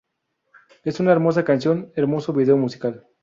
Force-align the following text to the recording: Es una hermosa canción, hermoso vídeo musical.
Es 0.83 0.99
una 0.99 1.11
hermosa 1.11 1.45
canción, 1.45 1.91
hermoso 1.95 2.33
vídeo 2.33 2.57
musical. 2.57 3.05